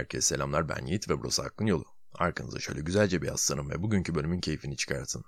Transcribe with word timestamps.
Herkese 0.00 0.26
selamlar 0.26 0.68
ben 0.68 0.86
Yiğit 0.86 1.08
ve 1.08 1.20
burası 1.20 1.42
Hakkın 1.42 1.66
Yolu. 1.66 1.84
Arkanıza 2.14 2.58
şöyle 2.58 2.80
güzelce 2.80 3.22
bir 3.22 3.26
yaslanın 3.26 3.70
ve 3.70 3.82
bugünkü 3.82 4.14
bölümün 4.14 4.40
keyfini 4.40 4.76
çıkartın. 4.76 5.24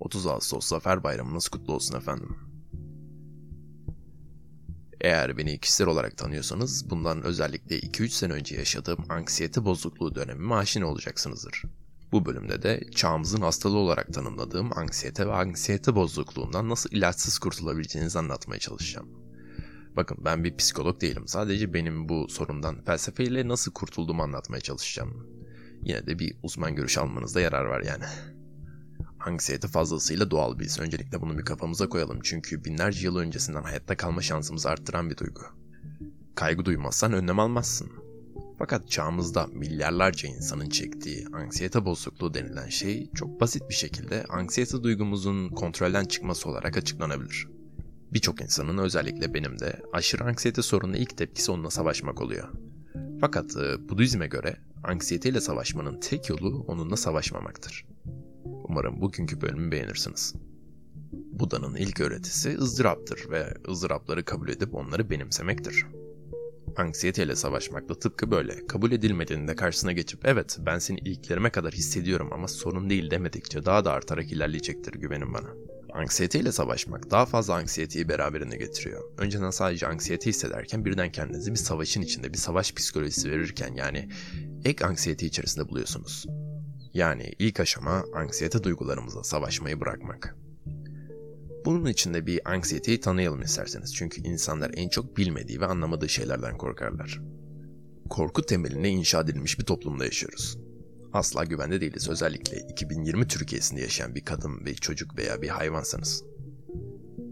30 0.00 0.26
Ağustos 0.26 0.66
Zafer 0.66 1.04
Bayramınız 1.04 1.48
kutlu 1.48 1.74
olsun 1.74 1.96
efendim. 1.96 2.36
Eğer 5.00 5.36
beni 5.36 5.60
kişisel 5.60 5.86
olarak 5.86 6.16
tanıyorsanız 6.16 6.90
bundan 6.90 7.22
özellikle 7.22 7.78
2-3 7.78 8.08
sene 8.08 8.32
önce 8.32 8.56
yaşadığım 8.56 9.04
anksiyete 9.08 9.64
bozukluğu 9.64 10.14
dönemime 10.14 10.54
aşina 10.54 10.86
olacaksınızdır. 10.86 11.62
Bu 12.12 12.26
bölümde 12.26 12.62
de 12.62 12.80
çağımızın 12.94 13.40
hastalığı 13.40 13.78
olarak 13.78 14.14
tanımladığım 14.14 14.78
anksiyete 14.78 15.26
ve 15.26 15.32
anksiyete 15.32 15.94
bozukluğundan 15.94 16.68
nasıl 16.68 16.90
ilaçsız 16.90 17.38
kurtulabileceğinizi 17.38 18.18
anlatmaya 18.18 18.58
çalışacağım. 18.58 19.23
Bakın 19.96 20.18
ben 20.24 20.44
bir 20.44 20.56
psikolog 20.56 21.00
değilim. 21.00 21.28
Sadece 21.28 21.74
benim 21.74 22.08
bu 22.08 22.28
sorundan 22.28 22.84
felsefeyle 22.84 23.48
nasıl 23.48 23.72
kurtulduğumu 23.72 24.22
anlatmaya 24.22 24.60
çalışacağım. 24.60 25.26
Yine 25.82 26.06
de 26.06 26.18
bir 26.18 26.36
uzman 26.42 26.74
görüş 26.74 26.98
almanızda 26.98 27.40
yarar 27.40 27.64
var 27.64 27.80
yani. 27.80 28.04
Anksiyete 29.20 29.68
fazlasıyla 29.68 30.30
doğal 30.30 30.58
bir 30.58 30.64
his. 30.64 30.80
Öncelikle 30.80 31.20
bunu 31.20 31.38
bir 31.38 31.44
kafamıza 31.44 31.88
koyalım. 31.88 32.18
Çünkü 32.22 32.64
binlerce 32.64 33.06
yıl 33.06 33.16
öncesinden 33.16 33.62
hayatta 33.62 33.96
kalma 33.96 34.22
şansımızı 34.22 34.70
arttıran 34.70 35.10
bir 35.10 35.16
duygu. 35.16 35.40
Kaygı 36.34 36.64
duymazsan 36.64 37.12
önlem 37.12 37.38
almazsın. 37.38 37.90
Fakat 38.58 38.90
çağımızda 38.90 39.46
milyarlarca 39.46 40.28
insanın 40.28 40.68
çektiği 40.68 41.26
anksiyete 41.32 41.84
bozukluğu 41.84 42.34
denilen 42.34 42.68
şey 42.68 43.10
çok 43.14 43.40
basit 43.40 43.62
bir 43.68 43.74
şekilde 43.74 44.24
anksiyete 44.28 44.82
duygumuzun 44.82 45.48
kontrolden 45.48 46.04
çıkması 46.04 46.48
olarak 46.48 46.76
açıklanabilir. 46.76 47.53
Birçok 48.14 48.40
insanın 48.40 48.78
özellikle 48.78 49.34
benim 49.34 49.58
de 49.58 49.80
aşırı 49.92 50.24
anksiyete 50.24 50.62
sorununa 50.62 50.96
ilk 50.96 51.16
tepkisi 51.16 51.52
onunla 51.52 51.70
savaşmak 51.70 52.20
oluyor. 52.20 52.48
Fakat 53.20 53.56
e, 53.56 53.88
Budizm'e 53.88 54.26
göre 54.26 54.56
anksiyeteyle 54.84 55.40
savaşmanın 55.40 56.00
tek 56.00 56.28
yolu 56.28 56.64
onunla 56.68 56.96
savaşmamaktır. 56.96 57.86
Umarım 58.44 59.00
bugünkü 59.00 59.40
bölümü 59.40 59.72
beğenirsiniz. 59.72 60.34
Buda'nın 61.12 61.76
ilk 61.76 62.00
öğretisi 62.00 62.58
ızdıraptır 62.58 63.30
ve 63.30 63.54
ızdırapları 63.68 64.24
kabul 64.24 64.48
edip 64.48 64.74
onları 64.74 65.10
benimsemektir. 65.10 65.86
Anksiyeteyle 66.76 67.36
savaşmak 67.36 67.88
da 67.88 67.98
tıpkı 67.98 68.30
böyle. 68.30 68.66
Kabul 68.66 68.92
edilmediğinde 68.92 69.54
karşısına 69.54 69.92
geçip 69.92 70.24
evet 70.24 70.58
ben 70.66 70.78
seni 70.78 70.98
iliklerime 70.98 71.50
kadar 71.50 71.72
hissediyorum 71.72 72.28
ama 72.32 72.48
sorun 72.48 72.90
değil 72.90 73.10
demedikçe 73.10 73.64
daha 73.64 73.84
da 73.84 73.92
artarak 73.92 74.32
ilerleyecektir 74.32 74.92
güvenin 74.92 75.34
bana. 75.34 75.73
Anksiyete 75.94 76.40
ile 76.40 76.52
savaşmak 76.52 77.10
daha 77.10 77.26
fazla 77.26 77.54
anksiyeteyi 77.54 78.08
beraberinde 78.08 78.56
getiriyor. 78.56 79.02
Önceden 79.18 79.50
sadece 79.50 79.86
anksiyete 79.86 80.30
hissederken 80.30 80.84
birden 80.84 81.12
kendinizi 81.12 81.50
bir 81.50 81.56
savaşın 81.56 82.02
içinde 82.02 82.32
bir 82.32 82.38
savaş 82.38 82.74
psikolojisi 82.74 83.30
verirken 83.30 83.74
yani 83.74 84.08
ek 84.64 84.84
anksiyete 84.86 85.26
içerisinde 85.26 85.68
buluyorsunuz. 85.68 86.26
Yani 86.94 87.32
ilk 87.38 87.60
aşama 87.60 88.04
anksiyete 88.14 88.62
duygularımızla 88.62 89.24
savaşmayı 89.24 89.80
bırakmak. 89.80 90.36
Bunun 91.64 91.86
için 91.86 92.14
de 92.14 92.26
bir 92.26 92.52
anksiyeteyi 92.52 93.00
tanıyalım 93.00 93.42
isterseniz. 93.42 93.94
Çünkü 93.94 94.20
insanlar 94.20 94.70
en 94.76 94.88
çok 94.88 95.16
bilmediği 95.16 95.60
ve 95.60 95.66
anlamadığı 95.66 96.08
şeylerden 96.08 96.58
korkarlar. 96.58 97.20
Korku 98.10 98.42
temeline 98.42 98.88
inşa 98.88 99.20
edilmiş 99.20 99.58
bir 99.58 99.64
toplumda 99.64 100.04
yaşıyoruz. 100.04 100.58
Asla 101.14 101.44
güvende 101.44 101.80
değiliz. 101.80 102.08
Özellikle 102.08 102.58
2020 102.58 103.28
Türkiye'sinde 103.28 103.80
yaşayan 103.80 104.14
bir 104.14 104.24
kadın, 104.24 104.66
bir 104.66 104.74
çocuk 104.74 105.16
veya 105.18 105.42
bir 105.42 105.48
hayvansanız. 105.48 106.24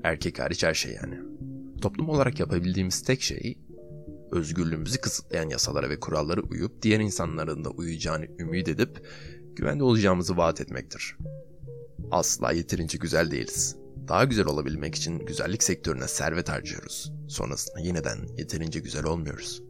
Erkek 0.05 0.39
hariç 0.39 0.65
her 0.65 0.75
şey 0.75 0.93
yani. 0.93 1.19
Toplum 1.81 2.09
olarak 2.09 2.41
yapabildiğimiz 2.41 3.03
tek 3.03 3.23
şey 3.23 3.59
özgürlüğümüzü 4.33 5.01
kısıtlayan 5.01 5.49
yasalara 5.49 5.91
ve 5.91 6.01
kurallara 6.01 6.41
uyup 6.41 6.83
diğer 6.83 7.01
insanların 7.01 7.65
da 7.65 7.71
uyacağını 7.71 8.27
ümit 8.39 8.69
edip 8.69 9.07
güvende 9.57 9.85
olacağımızı 9.85 10.37
vaat 10.37 10.61
etmektir. 10.61 11.17
Asla 12.11 12.53
yeterince 12.53 12.99
güzel 12.99 13.31
değiliz. 13.31 13.77
Daha 14.09 14.25
güzel 14.25 14.47
olabilmek 14.47 14.95
için 14.95 15.19
güzellik 15.19 15.63
sektörüne 15.63 16.09
servet 16.09 16.49
harcıyoruz. 16.49 17.13
Sonrasında 17.29 17.81
yeniden 17.81 18.19
yeterince 18.39 18.81
güzel 18.81 19.05
olmuyoruz. 19.05 19.63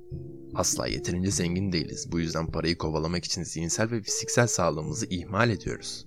Asla 0.55 0.87
yeterince 0.87 1.31
zengin 1.31 1.73
değiliz. 1.73 2.13
Bu 2.13 2.21
yüzden 2.21 2.47
parayı 2.47 2.79
kovalamak 2.79 3.25
için 3.25 3.43
zihinsel 3.43 3.91
ve 3.91 4.03
fiziksel 4.03 4.47
sağlığımızı 4.47 5.07
ihmal 5.07 5.51
ediyoruz. 5.51 6.07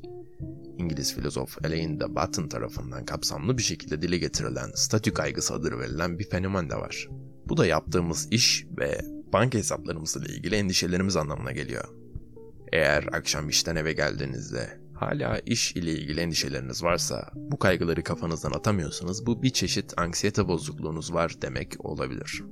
İngiliz 0.78 1.16
filozof 1.16 1.66
Elaine 1.66 2.00
de 2.00 2.16
Botton 2.16 2.48
tarafından 2.48 3.06
kapsamlı 3.06 3.58
bir 3.58 3.64
şekilde 3.64 4.02
dile 4.02 4.18
getirilen 4.18 4.72
statü 4.76 5.14
kaygısı 5.14 5.54
adı 5.54 5.80
verilen 5.80 6.20
bir 6.20 6.30
fenomen 6.30 6.70
de 6.70 6.76
var. 6.76 7.10
Bu 7.50 7.58
da 7.58 7.66
yaptığımız 7.66 8.28
iş 8.32 8.66
ve 8.78 9.02
banka 9.34 9.58
hesaplarımızla 9.58 10.26
ilgili 10.26 10.56
endişelerimiz 10.56 11.16
anlamına 11.16 11.52
geliyor. 11.52 11.86
Eğer 12.74 13.04
akşam 13.12 13.50
işten 13.50 13.76
eve 13.76 13.94
geldiğinizde 13.94 14.80
hala 14.94 15.40
iş 15.40 15.76
ile 15.76 15.92
ilgili 15.92 16.20
endişeleriniz 16.20 16.84
varsa, 16.84 17.32
bu 17.36 17.60
kaygıları 17.60 18.04
kafanızdan 18.04 18.52
atamıyorsanız 18.52 19.26
bu 19.26 19.44
bir 19.44 19.50
çeşit 19.50 19.94
anksiyete 19.98 20.48
bozukluğunuz 20.48 21.14
var 21.14 21.36
demek 21.42 21.86
olabilir. 21.86 22.44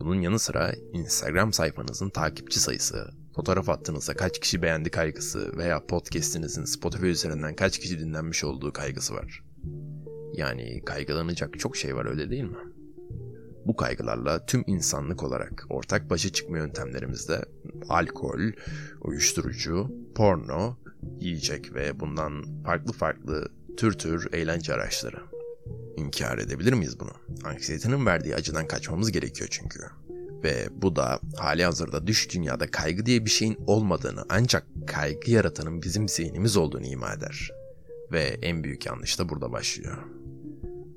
Bunun 0.00 0.20
yanı 0.20 0.38
sıra 0.38 0.72
Instagram 0.92 1.52
sayfanızın 1.52 2.10
takipçi 2.10 2.60
sayısı, 2.60 3.10
fotoğraf 3.34 3.68
attığınızda 3.68 4.14
kaç 4.14 4.40
kişi 4.40 4.62
beğendi 4.62 4.90
kaygısı 4.90 5.56
veya 5.58 5.86
podcast'inizin 5.86 6.64
Spotify 6.64 7.06
üzerinden 7.06 7.56
kaç 7.56 7.78
kişi 7.78 7.98
dinlenmiş 7.98 8.44
olduğu 8.44 8.72
kaygısı 8.72 9.14
var. 9.14 9.44
Yani 10.32 10.82
kaygılanacak 10.84 11.58
çok 11.58 11.76
şey 11.76 11.96
var 11.96 12.06
öyle 12.06 12.30
değil 12.30 12.44
mi? 12.44 12.58
Bu 13.66 13.76
kaygılarla 13.76 14.46
tüm 14.46 14.64
insanlık 14.66 15.22
olarak 15.22 15.66
ortak 15.70 16.10
başa 16.10 16.28
çıkma 16.28 16.58
yöntemlerimizde 16.58 17.44
alkol, 17.88 18.40
uyuşturucu, 19.00 19.90
porno, 20.14 20.76
yiyecek 21.20 21.74
ve 21.74 22.00
bundan 22.00 22.62
farklı 22.64 22.92
farklı 22.92 23.48
tür 23.76 23.92
tür 23.92 24.32
eğlence 24.32 24.74
araçları. 24.74 25.29
İnkar 25.96 26.38
edebilir 26.38 26.72
miyiz 26.72 27.00
bunu? 27.00 27.12
Anksiyetenin 27.44 28.06
verdiği 28.06 28.34
acıdan 28.34 28.68
kaçmamız 28.68 29.12
gerekiyor 29.12 29.48
çünkü. 29.50 29.80
Ve 30.44 30.68
bu 30.72 30.96
da 30.96 31.20
hali 31.36 31.64
hazırda 31.64 32.06
düş 32.06 32.34
dünyada 32.34 32.70
kaygı 32.70 33.06
diye 33.06 33.24
bir 33.24 33.30
şeyin 33.30 33.58
olmadığını 33.66 34.24
ancak 34.28 34.66
kaygı 34.86 35.30
yaratanın 35.30 35.82
bizim 35.82 36.08
zihnimiz 36.08 36.56
olduğunu 36.56 36.86
ima 36.86 37.12
eder. 37.12 37.50
Ve 38.12 38.38
en 38.42 38.64
büyük 38.64 38.86
yanlış 38.86 39.18
da 39.18 39.28
burada 39.28 39.52
başlıyor. 39.52 39.98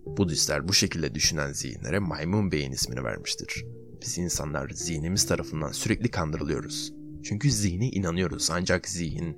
Budistler 0.05 0.67
bu 0.67 0.73
şekilde 0.73 1.15
düşünen 1.15 1.53
zihinlere 1.53 1.99
maymun 1.99 2.51
beyin 2.51 2.71
ismini 2.71 3.03
vermiştir. 3.03 3.65
Biz 4.01 4.17
insanlar 4.17 4.69
zihnimiz 4.69 5.25
tarafından 5.25 5.71
sürekli 5.71 6.11
kandırılıyoruz. 6.11 6.93
Çünkü 7.23 7.51
zihne 7.51 7.89
inanıyoruz 7.89 8.49
ancak 8.51 8.87
zihin 8.87 9.37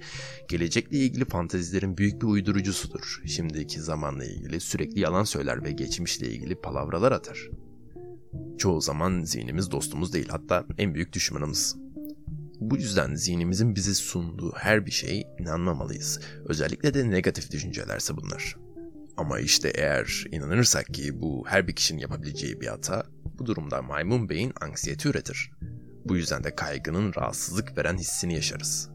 gelecekle 0.49 0.97
ilgili 0.97 1.25
fantezilerin 1.25 1.97
büyük 1.97 2.21
bir 2.21 2.27
uydurucusudur. 2.27 3.21
Şimdiki 3.25 3.81
zamanla 3.81 4.25
ilgili 4.25 4.59
sürekli 4.59 4.99
yalan 4.99 5.23
söyler 5.23 5.63
ve 5.63 5.71
geçmişle 5.71 6.29
ilgili 6.29 6.55
palavralar 6.55 7.11
atar. 7.11 7.49
Çoğu 8.57 8.81
zaman 8.81 9.23
zihnimiz 9.23 9.71
dostumuz 9.71 10.13
değil 10.13 10.27
hatta 10.29 10.65
en 10.77 10.93
büyük 10.93 11.13
düşmanımız. 11.13 11.75
Bu 12.59 12.77
yüzden 12.77 13.15
zihnimizin 13.15 13.75
bize 13.75 13.93
sunduğu 13.93 14.51
her 14.55 14.85
bir 14.85 14.91
şeye 14.91 15.23
inanmamalıyız. 15.39 16.19
Özellikle 16.45 16.93
de 16.93 17.09
negatif 17.11 17.51
düşüncelerse 17.51 18.17
bunlar. 18.17 18.55
Ama 19.17 19.39
işte 19.39 19.69
eğer 19.75 20.25
inanırsak 20.31 20.93
ki 20.93 21.21
bu 21.21 21.43
her 21.47 21.67
bir 21.67 21.75
kişinin 21.75 21.99
yapabileceği 21.99 22.61
bir 22.61 22.67
hata, 22.67 23.05
bu 23.39 23.45
durumda 23.45 23.81
maymun 23.81 24.29
beyin 24.29 24.53
anksiyete 24.61 25.09
üretir. 25.09 25.51
Bu 26.05 26.15
yüzden 26.15 26.43
de 26.43 26.55
kaygının 26.55 27.13
rahatsızlık 27.15 27.77
veren 27.77 27.97
hissini 27.97 28.33
yaşarız. 28.33 28.89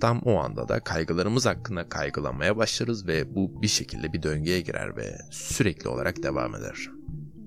Tam 0.00 0.20
o 0.20 0.38
anda 0.38 0.68
da 0.68 0.80
kaygılarımız 0.80 1.46
hakkında 1.46 1.88
kaygılanmaya 1.88 2.56
başlarız 2.56 3.06
ve 3.06 3.34
bu 3.34 3.62
bir 3.62 3.68
şekilde 3.68 4.12
bir 4.12 4.22
döngüye 4.22 4.60
girer 4.60 4.96
ve 4.96 5.18
sürekli 5.30 5.88
olarak 5.88 6.22
devam 6.22 6.54
eder. 6.54 6.90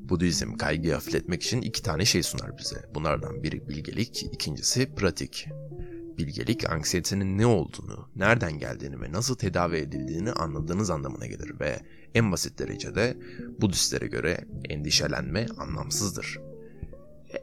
Budizm 0.09 0.53
kaygıyı 0.53 0.93
hafifletmek 0.93 1.43
için 1.43 1.61
iki 1.61 1.83
tane 1.83 2.05
şey 2.05 2.23
sunar 2.23 2.57
bize. 2.57 2.85
Bunlardan 2.95 3.43
biri 3.43 3.67
bilgelik, 3.69 4.23
ikincisi 4.23 4.95
pratik. 4.95 5.47
Bilgelik 6.17 6.69
anksiyetenin 6.69 7.37
ne 7.37 7.46
olduğunu, 7.46 8.09
nereden 8.16 8.59
geldiğini 8.59 9.02
ve 9.02 9.11
nasıl 9.11 9.35
tedavi 9.35 9.78
edildiğini 9.78 10.31
anladığınız 10.31 10.90
anlamına 10.90 11.25
gelir 11.25 11.59
ve 11.59 11.79
en 12.16 12.31
basit 12.31 12.59
derecede 12.59 13.17
Budistlere 13.61 14.07
göre 14.07 14.46
endişelenme 14.69 15.46
anlamsızdır. 15.57 16.40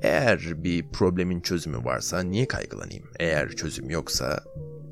Eğer 0.04 0.64
bir 0.64 0.88
problemin 0.88 1.40
çözümü 1.40 1.84
varsa 1.84 2.22
niye 2.22 2.48
kaygılanayım? 2.48 3.04
Eğer 3.18 3.48
çözüm 3.48 3.90
yoksa 3.90 4.44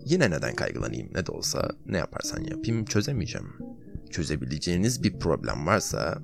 yine 0.04 0.30
neden 0.30 0.54
kaygılanayım? 0.54 1.08
Ne 1.14 1.26
de 1.26 1.32
olsa 1.32 1.70
ne 1.86 1.98
yaparsan 1.98 2.44
yapayım 2.44 2.84
çözemeyeceğim. 2.84 3.48
Çözebileceğiniz 4.10 5.02
bir 5.02 5.18
problem 5.18 5.66
varsa 5.66 6.18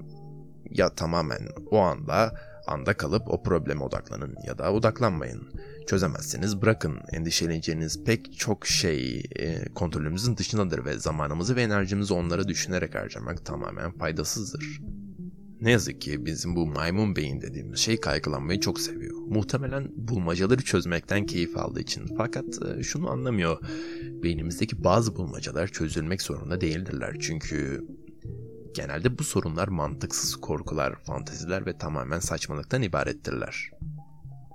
ya 0.70 0.94
tamamen 0.94 1.48
o 1.70 1.78
anda 1.78 2.34
anda 2.66 2.96
kalıp 2.96 3.28
o 3.28 3.42
probleme 3.42 3.82
odaklanın 3.82 4.34
ya 4.46 4.58
da 4.58 4.72
odaklanmayın. 4.72 5.52
Çözemezseniz 5.86 6.62
bırakın. 6.62 6.98
Endişeleneceğiniz 7.12 8.04
pek 8.04 8.38
çok 8.38 8.66
şey 8.66 9.22
e, 9.36 9.64
kontrolümüzün 9.74 10.36
dışındadır 10.36 10.84
ve 10.84 10.98
zamanımızı 10.98 11.56
ve 11.56 11.62
enerjimizi 11.62 12.14
onlara 12.14 12.48
düşünerek 12.48 12.94
harcamak 12.94 13.46
tamamen 13.46 13.92
faydasızdır. 13.92 14.80
Ne 15.60 15.70
yazık 15.70 16.00
ki 16.00 16.26
bizim 16.26 16.56
bu 16.56 16.66
maymun 16.66 17.16
beyin 17.16 17.40
dediğimiz 17.40 17.78
şey 17.80 18.00
kaygılanmayı 18.00 18.60
çok 18.60 18.80
seviyor. 18.80 19.18
Muhtemelen 19.18 19.88
bulmacaları 19.96 20.62
çözmekten 20.62 21.26
keyif 21.26 21.56
aldığı 21.56 21.80
için. 21.80 22.16
Fakat 22.16 22.44
e, 22.62 22.82
şunu 22.82 23.10
anlamıyor. 23.10 23.58
Beynimizdeki 24.22 24.84
bazı 24.84 25.16
bulmacalar 25.16 25.68
çözülmek 25.68 26.22
zorunda 26.22 26.60
değildirler. 26.60 27.16
Çünkü 27.20 27.86
genelde 28.74 29.18
bu 29.18 29.24
sorunlar 29.24 29.68
mantıksız 29.68 30.36
korkular, 30.36 31.04
fanteziler 31.04 31.66
ve 31.66 31.78
tamamen 31.78 32.20
saçmalıktan 32.20 32.82
ibarettirler. 32.82 33.70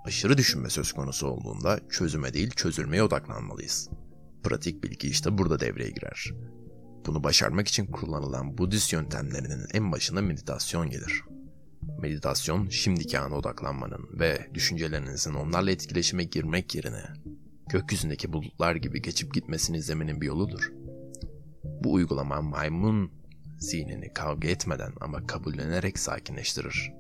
Aşırı 0.06 0.38
düşünme 0.38 0.70
söz 0.70 0.94
konusu 0.94 1.28
olduğunda 1.28 1.80
çözüme 1.90 2.34
değil 2.34 2.50
çözülmeye 2.50 3.04
odaklanmalıyız. 3.04 3.90
Pratik 4.44 4.84
bilgi 4.84 5.08
işte 5.08 5.38
burada 5.38 5.60
devreye 5.60 5.90
girer. 5.90 6.34
Bunu 7.06 7.24
başarmak 7.24 7.68
için 7.68 7.86
kullanılan 7.86 8.58
Budist 8.58 8.94
yöntemlerinin 8.94 9.66
en 9.74 9.92
başında 9.92 10.22
meditasyon 10.22 10.90
gelir. 10.90 11.24
Meditasyon, 12.00 12.70
şimdiki 12.70 13.20
ana 13.20 13.36
odaklanmanın 13.36 14.10
ve 14.20 14.48
düşüncelerinizin 14.54 15.34
onlarla 15.34 15.72
etkileşime 15.72 16.24
girmek 16.24 16.76
yerine 16.76 17.04
gökyüzündeki 17.70 18.34
bulutlar 18.34 18.76
gibi 18.76 19.02
geçip 19.02 19.34
gitmesini 19.34 19.78
izlemenin 19.78 20.22
bir 20.22 20.28
yoludur. 20.28 20.72
Bu 21.64 21.94
uygulama 21.94 22.42
maymun 22.42 23.12
zihnini 23.60 24.14
kavga 24.14 24.48
etmeden 24.48 24.94
ama 25.02 25.28
kabullenerek 25.28 26.00
sakinleştirir. 26.00 26.92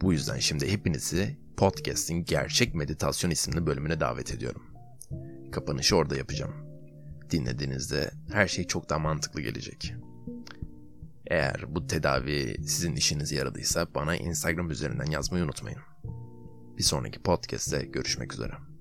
Bu 0.00 0.12
yüzden 0.12 0.38
şimdi 0.38 0.72
hepinizi 0.72 1.38
podcast'in 1.56 2.24
Gerçek 2.24 2.74
Meditasyon 2.74 3.30
isimli 3.30 3.66
bölümüne 3.66 4.00
davet 4.00 4.34
ediyorum. 4.34 4.62
Kapanışı 5.52 5.96
orada 5.96 6.16
yapacağım 6.16 6.63
dinlediğinizde 7.34 8.10
her 8.32 8.48
şey 8.48 8.66
çok 8.66 8.90
daha 8.90 8.98
mantıklı 8.98 9.40
gelecek. 9.40 9.94
Eğer 11.26 11.64
bu 11.68 11.86
tedavi 11.86 12.56
sizin 12.58 12.96
işinize 12.96 13.36
yaradıysa 13.36 13.94
bana 13.94 14.16
Instagram 14.16 14.70
üzerinden 14.70 15.10
yazmayı 15.10 15.44
unutmayın. 15.44 15.80
Bir 16.78 16.82
sonraki 16.82 17.22
podcast'te 17.22 17.82
görüşmek 17.82 18.34
üzere. 18.34 18.73